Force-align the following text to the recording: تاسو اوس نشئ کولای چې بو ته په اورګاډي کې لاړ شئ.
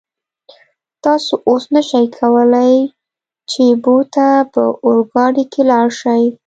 تاسو 1.03 1.33
اوس 1.49 1.63
نشئ 1.73 2.05
کولای 2.17 2.75
چې 3.49 3.63
بو 3.83 3.95
ته 4.13 4.27
په 4.53 4.63
اورګاډي 4.85 5.43
کې 5.51 5.61
لاړ 5.71 5.87
شئ. 5.99 6.23